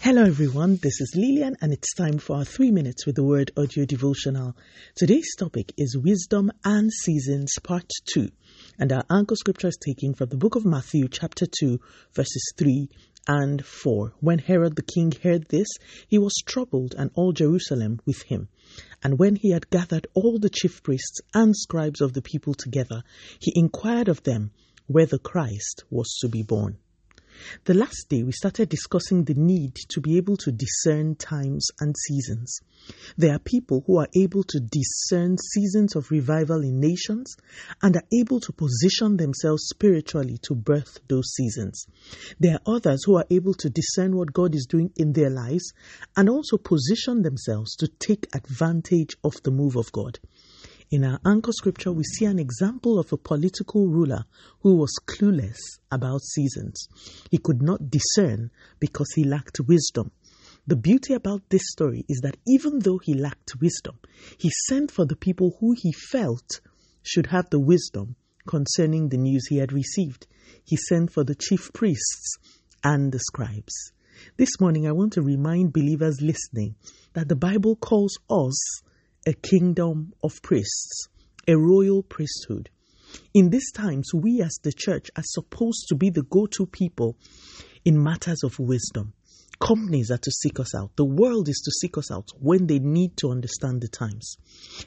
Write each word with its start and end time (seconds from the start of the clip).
Hello, 0.00 0.22
everyone. 0.22 0.76
This 0.76 1.00
is 1.00 1.14
Lillian, 1.16 1.56
and 1.60 1.72
it's 1.72 1.92
time 1.92 2.18
for 2.18 2.36
our 2.36 2.44
three 2.44 2.70
minutes 2.70 3.04
with 3.04 3.16
the 3.16 3.24
word 3.24 3.50
audio 3.56 3.84
devotional. 3.84 4.56
Today's 4.94 5.34
topic 5.36 5.72
is 5.76 5.98
Wisdom 5.98 6.52
and 6.64 6.92
Seasons, 6.92 7.52
Part 7.64 7.90
2. 8.14 8.28
And 8.78 8.92
our 8.92 9.02
anchor 9.10 9.34
scripture 9.34 9.66
is 9.66 9.76
taken 9.76 10.14
from 10.14 10.28
the 10.28 10.36
book 10.36 10.54
of 10.54 10.64
Matthew, 10.64 11.08
chapter 11.08 11.46
2, 11.46 11.80
verses 12.14 12.52
3 12.56 12.88
and 13.26 13.66
4. 13.66 14.14
When 14.20 14.38
Herod 14.38 14.76
the 14.76 14.82
king 14.82 15.12
heard 15.20 15.48
this, 15.48 15.68
he 16.06 16.16
was 16.16 16.44
troubled, 16.46 16.94
and 16.96 17.10
all 17.14 17.32
Jerusalem 17.32 17.98
with 18.06 18.22
him. 18.22 18.48
And 19.02 19.18
when 19.18 19.34
he 19.34 19.50
had 19.50 19.68
gathered 19.68 20.06
all 20.14 20.38
the 20.38 20.48
chief 20.48 20.80
priests 20.84 21.20
and 21.34 21.56
scribes 21.56 22.00
of 22.00 22.12
the 22.12 22.22
people 22.22 22.54
together, 22.54 23.02
he 23.40 23.52
inquired 23.56 24.06
of 24.06 24.22
them 24.22 24.52
where 24.86 25.06
the 25.06 25.18
Christ 25.18 25.82
was 25.90 26.16
to 26.20 26.28
be 26.28 26.44
born. 26.44 26.78
The 27.64 27.74
last 27.74 28.06
day, 28.08 28.22
we 28.22 28.32
started 28.32 28.68
discussing 28.68 29.24
the 29.24 29.34
need 29.34 29.74
to 29.90 30.00
be 30.00 30.16
able 30.16 30.36
to 30.38 30.52
discern 30.52 31.14
times 31.16 31.68
and 31.80 31.94
seasons. 31.96 32.60
There 33.16 33.34
are 33.34 33.38
people 33.38 33.84
who 33.86 33.98
are 33.98 34.08
able 34.14 34.44
to 34.44 34.60
discern 34.60 35.36
seasons 35.38 35.96
of 35.96 36.10
revival 36.10 36.62
in 36.62 36.80
nations 36.80 37.36
and 37.82 37.96
are 37.96 38.04
able 38.12 38.40
to 38.40 38.52
position 38.52 39.16
themselves 39.16 39.64
spiritually 39.68 40.38
to 40.42 40.54
birth 40.54 41.00
those 41.08 41.28
seasons. 41.34 41.86
There 42.40 42.54
are 42.54 42.76
others 42.76 43.04
who 43.04 43.16
are 43.16 43.26
able 43.30 43.54
to 43.54 43.70
discern 43.70 44.16
what 44.16 44.32
God 44.32 44.54
is 44.54 44.66
doing 44.66 44.92
in 44.96 45.12
their 45.12 45.30
lives 45.30 45.72
and 46.16 46.28
also 46.28 46.56
position 46.56 47.22
themselves 47.22 47.76
to 47.76 47.88
take 47.88 48.26
advantage 48.34 49.16
of 49.24 49.42
the 49.42 49.50
move 49.50 49.76
of 49.76 49.92
God. 49.92 50.18
In 50.90 51.04
our 51.04 51.20
anchor 51.26 51.52
scripture, 51.52 51.92
we 51.92 52.02
see 52.02 52.24
an 52.24 52.38
example 52.38 52.98
of 52.98 53.12
a 53.12 53.18
political 53.18 53.88
ruler 53.88 54.24
who 54.60 54.76
was 54.76 54.98
clueless 55.06 55.58
about 55.90 56.22
seasons. 56.22 56.88
He 57.30 57.36
could 57.36 57.60
not 57.60 57.90
discern 57.90 58.50
because 58.80 59.08
he 59.14 59.22
lacked 59.22 59.60
wisdom. 59.60 60.12
The 60.66 60.76
beauty 60.76 61.12
about 61.12 61.42
this 61.50 61.62
story 61.72 62.06
is 62.08 62.20
that 62.22 62.38
even 62.46 62.78
though 62.78 62.98
he 63.04 63.12
lacked 63.12 63.60
wisdom, 63.60 63.98
he 64.38 64.50
sent 64.66 64.90
for 64.90 65.04
the 65.04 65.16
people 65.16 65.58
who 65.60 65.74
he 65.76 65.92
felt 65.92 66.62
should 67.02 67.26
have 67.26 67.50
the 67.50 67.60
wisdom 67.60 68.16
concerning 68.46 69.10
the 69.10 69.18
news 69.18 69.46
he 69.48 69.58
had 69.58 69.74
received. 69.74 70.26
He 70.64 70.76
sent 70.76 71.12
for 71.12 71.22
the 71.22 71.34
chief 71.34 71.70
priests 71.74 72.38
and 72.82 73.12
the 73.12 73.18
scribes. 73.18 73.92
This 74.38 74.58
morning, 74.58 74.86
I 74.86 74.92
want 74.92 75.12
to 75.14 75.22
remind 75.22 75.74
believers 75.74 76.22
listening 76.22 76.76
that 77.12 77.28
the 77.28 77.36
Bible 77.36 77.76
calls 77.76 78.18
us 78.30 78.82
a 79.26 79.32
kingdom 79.32 80.12
of 80.22 80.32
priests, 80.42 81.08
a 81.46 81.56
royal 81.56 82.02
priesthood. 82.02 82.70
In 83.34 83.50
these 83.50 83.72
times, 83.72 84.10
we 84.14 84.42
as 84.42 84.58
the 84.62 84.72
church 84.72 85.08
are 85.16 85.24
supposed 85.24 85.86
to 85.88 85.94
be 85.94 86.10
the 86.10 86.22
go 86.22 86.46
to 86.46 86.66
people 86.66 87.16
in 87.84 88.02
matters 88.02 88.42
of 88.44 88.58
wisdom. 88.58 89.14
Companies 89.60 90.10
are 90.12 90.18
to 90.18 90.30
seek 90.30 90.60
us 90.60 90.74
out. 90.74 90.94
The 90.96 91.04
world 91.04 91.48
is 91.48 91.60
to 91.64 91.72
seek 91.72 91.98
us 91.98 92.12
out 92.12 92.28
when 92.38 92.66
they 92.66 92.78
need 92.78 93.16
to 93.16 93.30
understand 93.30 93.80
the 93.80 93.88
times. 93.88 94.36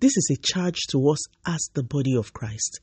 This 0.00 0.16
is 0.16 0.30
a 0.32 0.40
charge 0.40 0.78
to 0.90 1.10
us 1.10 1.18
as 1.46 1.68
the 1.74 1.82
body 1.82 2.16
of 2.16 2.32
Christ. 2.32 2.80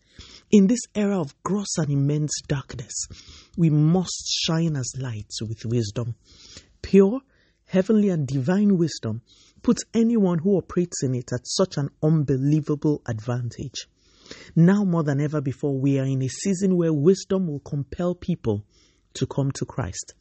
In 0.52 0.67
this 0.67 0.81
era 0.94 1.20
of 1.20 1.33
gross 1.42 1.78
and 1.78 1.89
immense 1.89 2.33
darkness, 2.48 3.08
we 3.58 3.72
must 3.72 4.28
shine 4.45 4.76
as 4.76 4.94
lights 5.00 5.42
with 5.42 5.66
wisdom. 5.66 6.16
Pure, 6.83 7.22
heavenly, 7.66 8.09
and 8.09 8.28
divine 8.28 8.78
wisdom 8.78 9.22
puts 9.62 9.84
anyone 9.94 10.40
who 10.40 10.58
operates 10.58 11.04
in 11.04 11.16
it 11.16 11.31
at 11.34 11.48
such 11.48 11.78
an 11.78 11.90
unbelievable 12.02 13.02
advantage. 13.08 13.88
Now 14.56 14.84
more 14.84 15.04
than 15.04 15.20
ever 15.20 15.42
before, 15.42 15.78
we 15.78 16.00
are 16.00 16.06
in 16.06 16.22
a 16.22 16.28
season 16.28 16.78
where 16.78 16.94
wisdom 16.94 17.48
will 17.48 17.59
compel 17.59 18.16
people 18.16 18.64
to 19.16 19.28
come 19.28 19.52
to 19.54 19.66
Christ. 19.66 20.14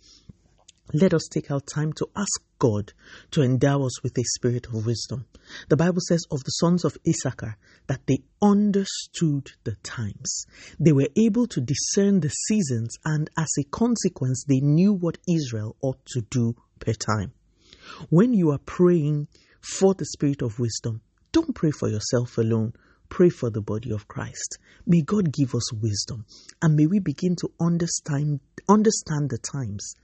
Let 0.92 1.14
us 1.14 1.28
take 1.30 1.52
our 1.52 1.60
time 1.60 1.92
to 1.94 2.08
ask 2.16 2.42
God 2.58 2.92
to 3.30 3.42
endow 3.42 3.84
us 3.84 4.02
with 4.02 4.18
a 4.18 4.24
spirit 4.24 4.66
of 4.66 4.86
wisdom. 4.86 5.26
The 5.68 5.76
Bible 5.76 6.00
says 6.08 6.24
of 6.32 6.42
the 6.42 6.50
sons 6.50 6.84
of 6.84 6.96
Issachar 7.08 7.56
that 7.86 8.00
they 8.06 8.24
understood 8.42 9.52
the 9.62 9.76
times. 9.84 10.46
They 10.80 10.92
were 10.92 11.08
able 11.16 11.46
to 11.46 11.60
discern 11.60 12.20
the 12.20 12.28
seasons, 12.28 12.96
and 13.04 13.30
as 13.38 13.50
a 13.58 13.64
consequence, 13.64 14.44
they 14.48 14.60
knew 14.60 14.92
what 14.92 15.18
Israel 15.28 15.76
ought 15.80 16.04
to 16.06 16.22
do 16.22 16.56
per 16.80 16.92
time. 16.92 17.32
When 18.08 18.32
you 18.32 18.50
are 18.50 18.58
praying 18.58 19.28
for 19.60 19.94
the 19.94 20.04
spirit 20.04 20.42
of 20.42 20.58
wisdom, 20.58 21.02
don't 21.32 21.54
pray 21.54 21.70
for 21.70 21.88
yourself 21.88 22.38
alone. 22.38 22.72
Pray 23.08 23.28
for 23.28 23.50
the 23.50 23.60
body 23.60 23.90
of 23.92 24.06
Christ. 24.08 24.58
May 24.86 25.02
God 25.02 25.32
give 25.32 25.54
us 25.54 25.72
wisdom 25.72 26.24
and 26.62 26.76
may 26.76 26.86
we 26.86 27.00
begin 27.00 27.36
to 27.36 27.50
understand, 27.60 28.40
understand 28.68 29.30
the 29.30 29.38
times 29.38 29.94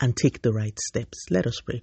and 0.00 0.16
take 0.16 0.42
the 0.42 0.52
right 0.52 0.78
steps. 0.78 1.26
Let 1.30 1.46
us 1.46 1.60
pray. 1.64 1.82